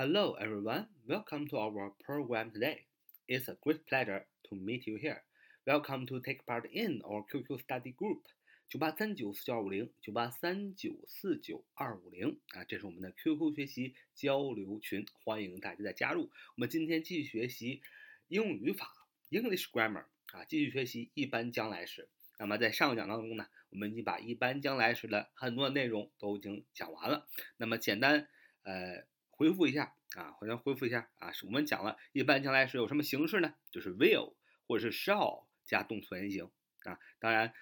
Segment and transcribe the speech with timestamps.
[0.00, 0.86] Hello, everyone.
[1.06, 2.86] Welcome to our program today.
[3.28, 5.20] It's a great pleasure to meet you here.
[5.66, 8.22] Welcome to take part in our QQ study group.
[8.70, 16.30] 九八三九四九二五零，九八三九四九二五零啊，这是我们的 QQ 学习交流群，欢迎大家的加入。
[16.56, 17.82] 我们今天继续学习
[18.28, 18.90] 英语语法
[19.28, 22.08] English grammar 啊，继续学习一般将来时。
[22.38, 27.28] 那么在上个讲当中呢，我们已经把一般将来时的很多内容都已经讲完了。
[27.58, 28.26] 那么简单
[28.62, 29.04] 呃
[29.40, 33.54] 恢复一下啊，好像恢复一下啊，我们讲了一般将来时有什么形式呢？
[33.70, 34.34] 就是 will
[34.68, 36.50] 或者是 shall 加动词原形
[36.84, 37.54] 啊，当然。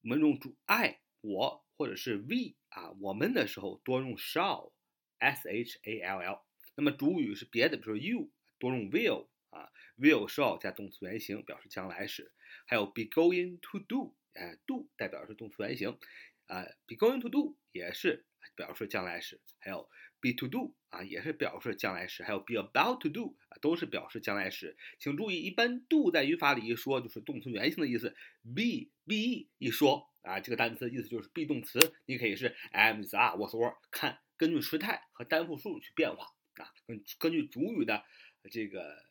[0.00, 6.44] 我们用主 I 我或者是 we 啊，我们的时候多用 shall，s h a l l。
[6.76, 12.32] 那么主语是别的，比如说 you，多用 will 啊，will shall 加动词原形表示将来时。
[12.64, 15.98] 还有 be going to do，哎，do 代表是动词原形，
[16.46, 19.40] 啊，be going to do 也是表示将来时。
[19.58, 19.90] 还有
[20.20, 22.22] be to do 啊，也是表示将来时。
[22.22, 24.76] 还有 be about to do 啊，都是表示将来时。
[24.98, 38.04] 请注意，一般 do 在语法里一说就是动词原形的意思，be be 一说啊，这个单词的意思就是 be 动词，你可以是 am is are was were，看根据时态和单复数去变化啊，根根据主语的
[38.50, 39.04] 这个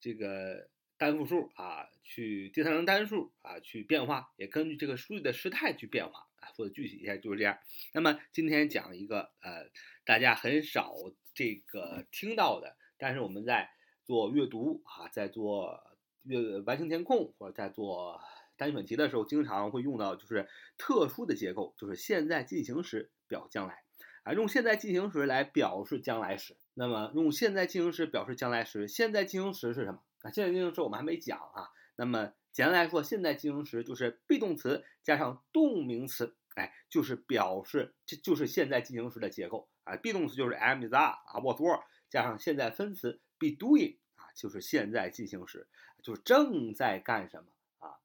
[0.00, 6.28] 这个单复数啊，去第三人单数啊去变化，也根据这个数据的时态去变化。
[6.56, 7.58] 说的具体一下就是这样。
[7.92, 9.70] 那么今天讲一个呃，
[10.04, 10.94] 大家很少
[11.34, 13.70] 这个听到的，但是我们在
[14.04, 15.82] 做阅读啊，在做
[16.24, 18.20] 阅完形填空或者在做。
[18.54, 20.48] 单选题的时候经常会用到，就是
[20.78, 23.82] 特殊的结构，就是现在进行时表将来
[24.22, 26.56] 啊，用现在进行时来表示将来时。
[26.74, 30.30] 那么用现在进行时表示将来时，现在进行时是什么啊？
[30.30, 31.70] 现在进行时我们还没讲啊。
[31.96, 39.96] 那么简单来说，现在进行时就是 be 动词加上动名词，哎，就是表示这就是现在进行时的结构啊。
[39.96, 45.66] be 动词就是 am is are 啊，was were 加上现在分词 be doing 啊，就是现在进行时，
[46.02, 47.96] 就是正在干什么啊。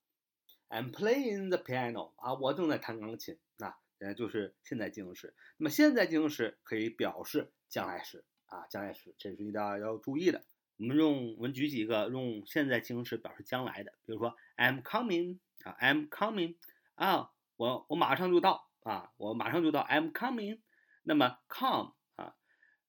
[0.70, 3.38] I'm playing the piano 啊，我正在弹钢琴。
[3.58, 5.34] 那呃就是现在进行时。
[5.58, 10.46] 那么现在进行时可以表示将来时啊，将来时这是一定要注意的。
[10.78, 16.58] 我们用我们举几个用现在进行时表示将来的，比如说 I'm coming 啊，I'm coming
[16.96, 20.60] 啊，我我马上就到啊，我马上就到 I'm coming。
[21.04, 22.36] 那么 come 啊，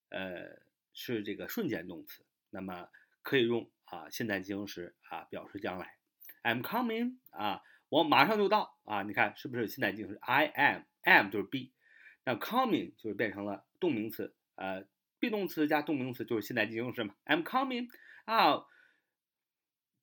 [0.08, 0.60] 呃
[0.92, 2.88] 是这个瞬间动词，那么
[3.22, 5.96] 可以用啊现在进行时啊表示将来。
[6.42, 9.02] I'm coming 啊，我马上就到啊！
[9.02, 11.72] 你看是不是现在进行时？I am，am 就是 be，
[12.24, 14.86] 那 coming 就是变成了动名词，呃
[15.20, 17.14] ，be 动词加动名词就是现在进行时嘛。
[17.26, 17.88] I'm coming
[18.24, 18.64] 啊，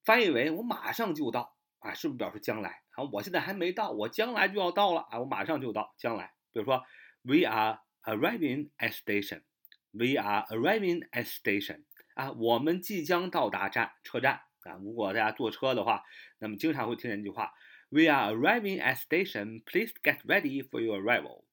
[0.04, 1.55] 翻译为我马上就到
[1.86, 3.04] 啊，是不是表示将来啊？
[3.14, 6.34] 我现在还没到，我将来就要到了啊，我马上就到，将来。
[6.52, 6.84] 比如说
[7.22, 11.84] ，We are arriving at station，We are arriving at station
[12.16, 14.42] 啊，我们即将到达站车站。
[14.64, 16.02] 啊，如果大家坐车的话，
[16.40, 17.54] 那么经常会听见一句话
[17.90, 19.64] ：“We are arriving at station.
[19.64, 21.44] Please get ready for your arrival.”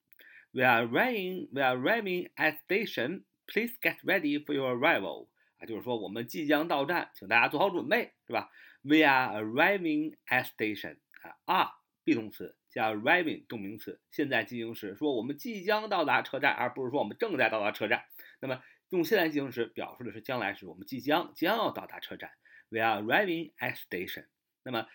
[0.53, 1.49] We are arriving.
[1.53, 3.25] We are arriving at station.
[3.47, 5.29] Please get ready for your arrival.
[5.67, 8.51] 就是说我们即将到站，请大家做好准备，是吧
[8.83, 10.99] ？We are arriving at station.
[11.45, 11.71] 啊，are
[12.05, 18.05] be 动词加 arriving 动名词，现在进行时，说我们即将到达车站，而不是说我们正在到达车站。
[18.41, 22.31] 那么用现在进行时表示的是将来时，我们即将将要到达车站。
[22.69, 24.27] We are arriving at station。
[24.65, 24.87] 那么，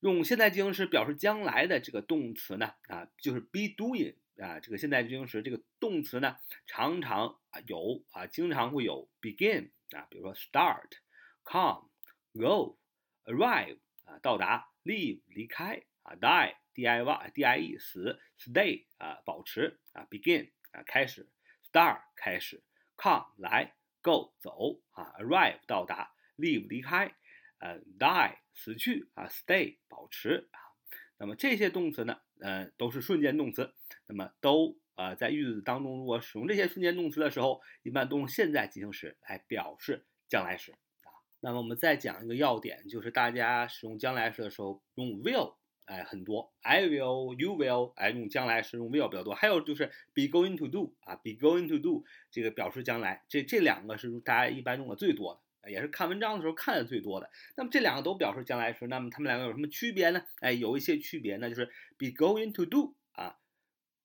[0.00, 6.36] 用现在进行时表示将来的这个动词呢，啊，就是 be doing 啊，这个现在进行时这个动词呢，
[6.66, 10.90] 常常啊有啊，经常会有 begin 啊，比如说 start、
[11.44, 11.90] come、
[12.34, 12.78] go、
[13.24, 21.28] arrive 啊，到达、leave 离开啊、die d i y d i e 死、stay 啊，保持啊、begin 啊，开始、
[21.70, 22.62] start 开始、
[22.96, 27.14] come 来、go 走啊、arrive 到达、leave 离开。
[27.62, 30.58] 呃，die 死去啊，stay 保持啊，
[31.20, 33.74] 那么这些动词呢，呃，都是瞬间动词，
[34.06, 41.12] 那么都呃在句子当中，如果使用这些瞬间动词的时候，一般都用现在进行时来表示将来时啊。
[41.40, 49.34] 那么我们再讲一个要点，就是大家使用将来时的时候用 will，哎，很多，I will，you will，哎，用将来时用 will 比较多。
[49.34, 55.40] 还有就是 be going to do 啊，be going to do 这个表示将来，这这两个是大家一般用的最多的。
[55.68, 57.30] 也是看文章的时候看的最多的。
[57.56, 60.24] 那么这两个都表示将来时，那么它们两个有什么区别呢？
[60.40, 61.66] 哎，有一些区别，那就是
[61.98, 63.36] be going to do 啊，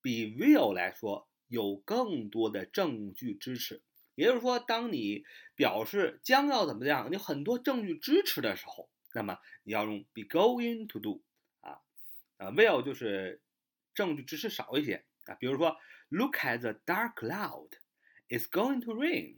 [0.02, 3.81] 比 will 来说有更多的证据支持。
[4.16, 5.24] 也就是说，当你
[5.56, 11.22] 表示将要怎么样，你很多证据支持的时候，那么你要用 be going to do
[11.60, 11.80] 啊
[12.38, 13.42] 啊，will 就是
[13.94, 15.36] 证据支持少一些啊。
[15.36, 15.75] 比如说
[16.10, 19.38] ，look at the dark cloud，it's going to rain。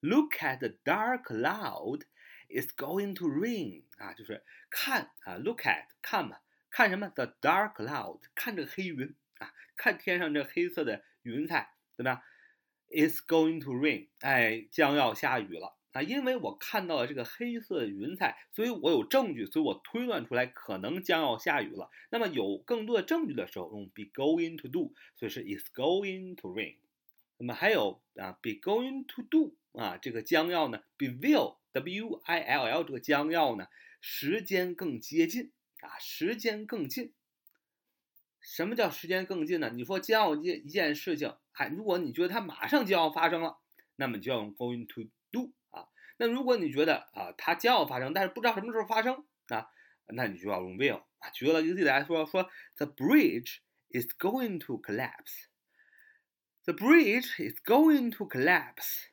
[0.00, 2.04] Look at the dark cloud.
[2.48, 6.38] It's going to rain 啊，就是看啊，look at 看嘛，
[6.70, 12.22] 看什么？The dark cloud，看这个黑云啊，看天上这黑色的云彩怎么样
[12.88, 21.90] ？It's going to rain，哎，将要下雨了啊，因为我看到了这个黑色的云彩，所以我有证据，所以我推断出来可能将要下雨了。
[22.10, 26.76] 那么有更多的证据的时候，用 be going to do，所以是 it's going to rain。
[27.36, 31.58] 那么还有啊，be going to do 啊，这个将要呢比 will。
[31.70, 33.68] W I L L 这个将要呢，
[34.00, 37.12] 时间更接近啊，时间更近。
[38.40, 39.70] 什么叫时间更近呢？
[39.72, 43.58] 你说将要一一件事情，哎如果你觉得它马上就要发生了，
[43.94, 45.86] 那么你就要用 going to do 啊。
[46.16, 49.68] 那如果你觉得啊，它将要发生，但是不知道什么时候发生啊，
[50.08, 51.30] 那你就要用 will 啊。
[51.30, 53.58] 举个例子来说，说 The bridge
[53.90, 55.44] is going to collapse。
[56.64, 59.10] The bridge is going to collapse。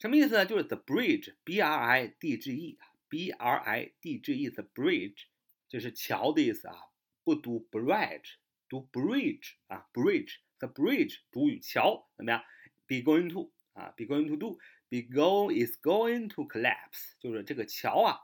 [0.00, 0.44] 什么意思呢？
[0.44, 5.24] 就是 the bridge，b r i d g e，b r i d g e，the bridge，
[5.68, 6.76] 这是桥的意思啊，
[7.24, 8.34] 不读 bridge，
[8.68, 12.44] 读 bridge 啊，bridge，the bridge，主语桥怎么样？
[12.86, 18.20] be going to 啊，be going to do，be go is going to collapse，就是这个桥啊，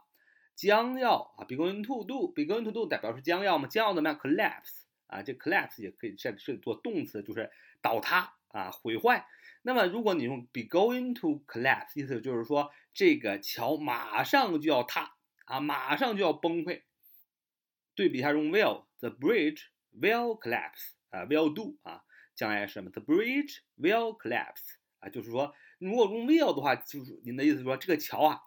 [0.54, 4.19] 将要啊，be going to do，be going to do 代表是将要嘛，将要怎么样？
[4.19, 9.26] collapse 啊，这 collapse 也可以是是做动词，就是倒塌啊，毁坏。
[9.67, 16.83] 那么，如果你用 be going to collapse，意思就是说这个桥马上就要塌啊，马上就要崩溃。
[17.93, 22.01] 对比一下用 will，the bridge will collapse 啊，will do 啊，
[22.33, 28.39] 将来什么？the bridge will collapse 啊，就是说，如果用 will 的话，就是您的意思说这个桥啊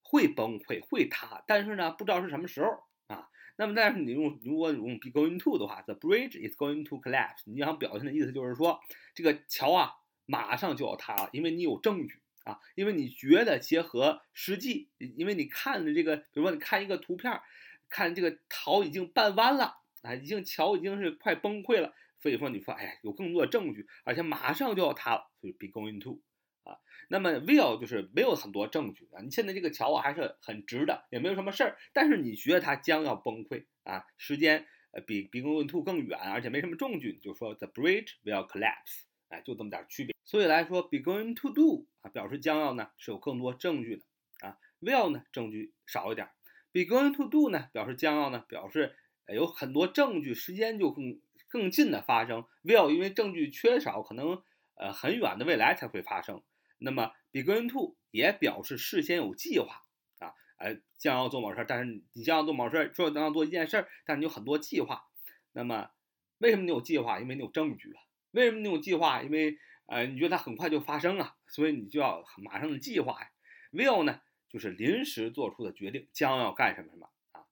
[0.00, 2.70] 会崩溃会塌，但是呢不知道是什么时候
[3.08, 3.28] 啊。
[3.56, 8.80] 那么，但是你用如果用 be going to 的话，the bridge is going to collapse，你想表现的意思就是说
[9.14, 9.92] 这个桥啊。
[10.26, 17.40] 马上就要塌了，因为你有证据啊，因为你觉得结合实际，因为你看的这个，比如说你看一个图片，
[17.88, 26.20] 看这个桥已经半弯了啊，已经桥已经是快崩溃了，所以说你说，哎呀，有更多的证据，而且马上就要塌了，所以 be going to
[26.64, 26.78] 啊，
[27.08, 39.04] 那么 will 就是没有很多证据啊，你现在这个桥啊还是很直的，也没有什么事儿，但是你觉得它将要崩溃啊，时间呃比 be going to 更远，而且没什么证据，就说 the bridge will collapse。
[39.28, 40.13] 哎，就这么点区别。
[40.24, 46.28] 所以来说，be going to do 啊，表示将要呢是有更多证据的啊；will 呢证据少一点。
[46.72, 48.96] be going to do 呢表示将要呢表示
[49.28, 52.44] 有很多证据，时间就更更近的发生。
[52.64, 54.42] will 因为证据缺少，可能
[54.74, 56.42] 呃很远的未来才会发生。
[56.78, 59.84] 那么 be going to 也表示事先有计划
[60.18, 65.04] 啊，哎将要做某事儿，但是你将要做某事儿，说将要做一件事儿，但是你有很多计划。
[65.52, 65.90] 那么
[66.38, 67.20] 为什么你有计划？
[67.20, 68.02] 因为你有证据啊。
[68.32, 69.22] 为什么你有计划？
[69.22, 73.30] 因为呃，你觉得它很快就发生啊，所以你就要马上的计划呀。
[73.72, 77.44] will 呢，就是临时做出的决定，将要干什么什么啊。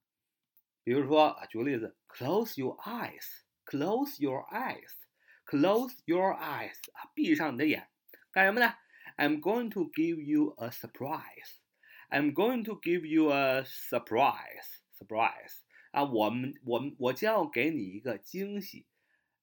[0.83, 7.89] 比如说啊，举个例子，close your eyes，close your eyes，close your eyes 啊，闭上你的眼，
[8.31, 8.75] 干什么呢
[9.17, 11.59] ？I'm going to give you a surprise。
[12.09, 15.59] I'm going to give you a surprise，surprise
[15.91, 18.87] 啊，我们我们我将要给你一个惊喜。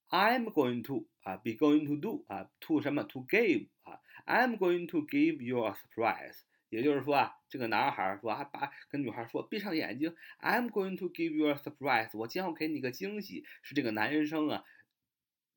[0.09, 5.63] I'm going to 啊，be going to do 啊，to 什么？to give 啊，I'm going to give you
[5.63, 6.39] a surprise。
[6.69, 12.15] 也就是说啊，这个男孩说啊，把跟女孩说，闭上眼睛，I'm going to give you a surprise。
[12.17, 13.43] 我将要给你个惊喜。
[13.63, 14.63] 是这个男生啊，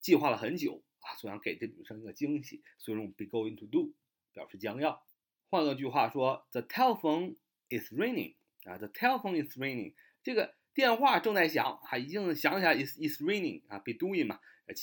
[0.00, 3.94] 计划了很久啊，所想给这女生一个惊喜，所以用 be going to do
[4.32, 5.04] 表示将要。
[5.48, 7.36] 换个句话说，The telephone
[7.68, 9.94] is ringing 啊，The telephone is ringing。
[10.22, 14.40] 这个电话正在响，啊，已经响起来，is is raining 啊，be doing 嘛，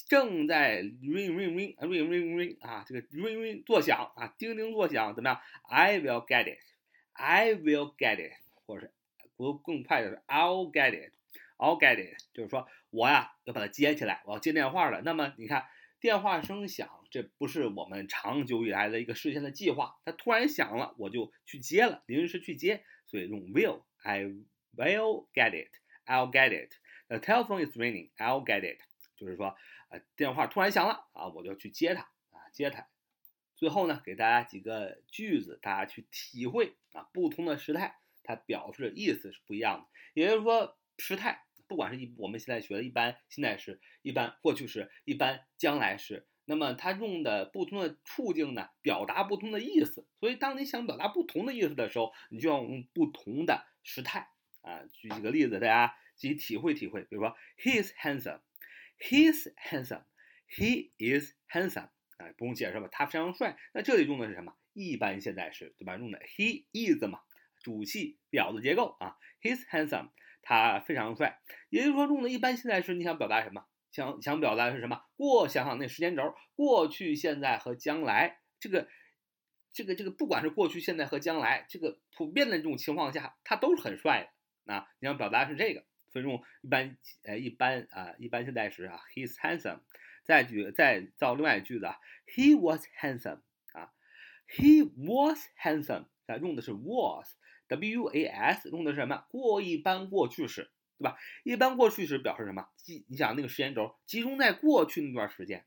[0.07, 7.95] 正在 ring ring ring ring ring ring 啊，这个 ring ring 作响啊，叮叮作响，怎么样？I will get it，I will
[7.97, 8.33] get it，
[8.65, 8.93] 或者是
[9.35, 15.01] 不更快的是 I'll get it，I'll get it，就是说我呀要把它接起来，我要接电话了。
[15.01, 15.65] 那么你看
[15.99, 24.35] 电话声响，这不是我们长久以来的一个事先的计划，它突然响了，我就去接了，临时去接，所以用 will，I。
[24.75, 25.71] Will get it.
[26.05, 26.73] I'll get it.
[27.07, 28.11] The telephone is ringing.
[28.17, 28.79] I'll get it.
[29.15, 29.55] 就是说，
[29.89, 32.87] 呃，电话突然响了啊，我就去接它啊，接它。
[33.55, 39.87] 最后呢，给大家几个句子，大家去体会啊，不同的时态它表示的意思是不一样的。
[40.13, 50.07] 也就是说，时态不管是一我们现在学的一般现在时、一般过去时、一般将来时，那么它用的不同的处境呢，表达不同的意思。
[50.21, 54.29] 所以，当你想表达不同的意思的时候，你就要用不同的时态。
[54.61, 57.01] 啊，举几个例子，大家自己体会体会。
[57.03, 61.89] 比如说，He is handsome，He is handsome，He is handsome。
[62.17, 62.89] 啊，不用解释吧？
[62.91, 63.57] 他非常帅。
[63.73, 65.95] 那这里用的是什么一般现在时，对吧？
[65.95, 67.21] 用的 he is 嘛，
[67.61, 70.09] 主系表的结构啊，he's handsome，
[70.41, 71.39] 他非常帅。
[71.69, 73.65] 也就是说，用的一般现在时，你想表达什么？
[73.91, 75.01] 想想表达的是什么？
[75.15, 78.87] 过，想想那时间轴，过去、现在和将来，这个、
[79.71, 84.29] 这个、这个，不管是过去、现在和将来，这个普遍的这种情况下，他都是很帅的
[84.69, 84.87] 啊。
[84.99, 89.79] 你想表达是这个，所以用一般呃一般啊一般现在时啊，he's handsome。
[90.23, 91.97] 再举再造另外一句子啊
[92.27, 93.41] ，he was handsome
[93.73, 93.91] 啊
[94.47, 99.25] ，he was handsome 啊，用的是 was，w a s，用的是什么？
[99.29, 100.71] 过一般过去时。
[100.99, 101.17] 对吧？
[101.45, 102.67] 一般过去时表示什么？
[102.75, 105.65] 集你想那个时间轴集中在过去那段时间，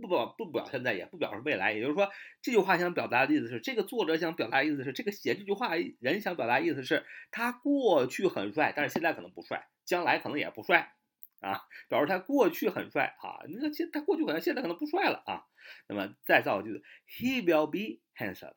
[0.00, 1.72] 不表不表现在，也不表示未来。
[1.72, 2.10] 也就是说，
[2.42, 10.92] 这句话想表达的意思是，这个作者想表达的意思是，这个写这句话人想表达意思是，他过去很帅，但是现在可能不帅，将来可能也不帅
[11.40, 11.62] 啊。
[11.88, 15.44] 表示他过去很帅啊，那现他过去可能现在可能不帅了啊。
[15.88, 18.54] 那么再造句子，He will be handsome。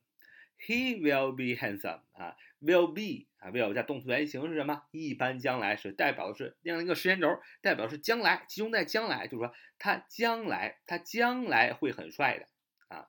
[0.59, 4.83] He will be handsome 啊，will be 啊，will 加动词原形是什么？
[4.91, 12.47] 一般将来时，代表的是这样一个时间轴，代表是将来，集中在将来，就是说他将来，他将来会很帅的
[12.87, 13.07] 啊。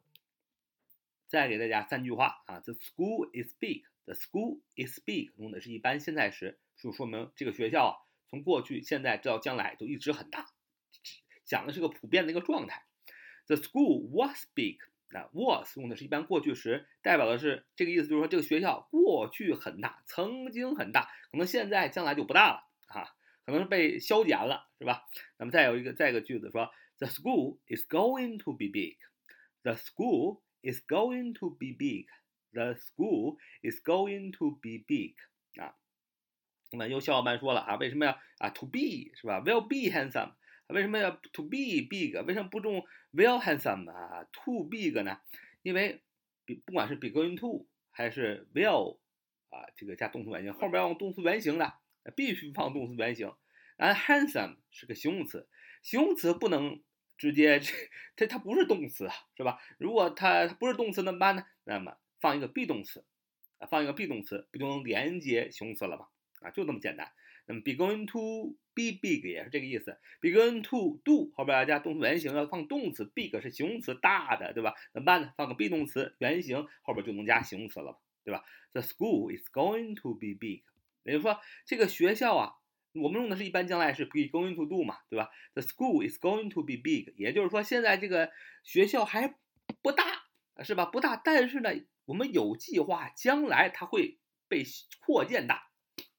[1.27, 7.95] 再给大家三句话啊，The school is big，The school is big 用的是一般现在时，就说明这个学校啊，
[8.31, 10.47] 从过去、现在直到将来都一直很大，
[11.45, 12.85] 讲的是个普遍的一个状态。
[13.47, 14.79] The school was big。
[15.11, 23.09] 那 was 用的是一般过去时，代表的是这个意思，就是说这个学校过去很大，曾经很大，可能现在将来就不大了啊，
[23.47, 25.05] 可能是被削减了，是吧？
[25.39, 28.99] 那么再有一个再一个句子说，The school is going to be big.
[29.63, 32.07] The school is going to be big.
[32.53, 35.15] The school is going to be big.
[35.61, 35.75] 啊，
[36.71, 40.35] 那么有小伙伴说了啊，为什么要啊 to be 是吧？Will be handsome.
[40.69, 42.15] 为什么要 to be big？
[42.27, 45.21] 为什么不用 will handsome 啊？to big 呢？
[45.63, 46.03] 因为
[46.45, 48.99] 比不管是 be going to 还是 will
[49.51, 51.75] 啊，这个加动词原形，后边要用动词原形的，
[52.17, 53.33] 必须放动词原形。
[53.77, 55.49] 而 handsome 是个形容词，
[55.83, 56.83] 形容词不能
[57.17, 57.61] 直接
[58.17, 59.61] 它它不是动词啊，是吧？
[59.79, 61.45] 如果它它不是动词怎么办呢？
[61.65, 63.05] 那么放一个 be 动词
[63.59, 66.09] 啊，放一个 be 动词，不就能连接形容词了吗？
[66.41, 67.13] 啊，就这么简单。
[67.47, 74.75] 那么 be going to be big 也是这个意思，be going to do 后边要加动词原形，要放动词，big 是形容词，大的，对吧？
[74.93, 75.33] 怎么办呢？
[75.37, 80.63] 放个 be 动词原形后边就能加形容词了，对吧？The school is going to be big，
[81.03, 82.53] 也就是说这个学校啊，
[82.93, 88.31] 我们用的是一般将来是，be going to do 嘛，对吧？The school is going to be big，也就是说现在这个
[88.63, 89.35] 学校还
[89.83, 90.05] 不大，
[90.63, 90.85] 是吧？
[90.87, 91.71] 不大，但是呢，
[92.05, 94.63] 我们有计划将来它会被
[95.05, 95.69] 扩建大，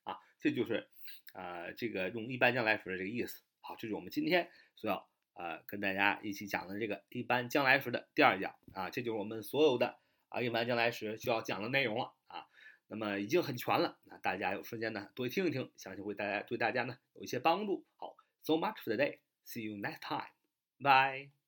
[0.04, 0.90] 啊，这就是。
[1.34, 3.44] 呃，这个用一般将来时的这个意思。
[3.62, 12.46] 好，这是我们今天所要呃跟大家一起讲的这个一般将来时的第二讲啊，这就是我们所有的啊一般将来时需要讲的内容了啊。
[12.88, 17.86] 那么已经很全了，那大家有时间呢多听一听，相信会大家对大家呢有一些帮助。
[17.98, 21.39] 好，so much for today，see you next time，bye。